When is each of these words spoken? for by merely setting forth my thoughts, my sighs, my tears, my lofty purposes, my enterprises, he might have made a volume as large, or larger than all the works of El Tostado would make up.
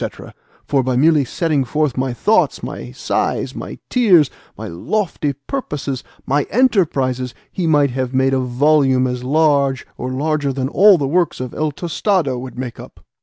for 0.67 0.81
by 0.81 0.95
merely 0.95 1.23
setting 1.23 1.63
forth 1.63 1.95
my 1.95 2.11
thoughts, 2.11 2.63
my 2.63 2.91
sighs, 2.91 3.53
my 3.53 3.77
tears, 3.87 4.31
my 4.57 4.67
lofty 4.67 5.33
purposes, 5.45 6.03
my 6.25 6.41
enterprises, 6.49 7.35
he 7.51 7.67
might 7.67 7.91
have 7.91 8.11
made 8.11 8.33
a 8.33 8.39
volume 8.39 9.05
as 9.05 9.23
large, 9.23 9.85
or 9.99 10.09
larger 10.09 10.51
than 10.51 10.67
all 10.69 10.97
the 10.97 11.07
works 11.07 11.39
of 11.39 11.53
El 11.53 11.71
Tostado 11.71 12.39
would 12.39 12.57
make 12.57 12.79
up. 12.79 13.05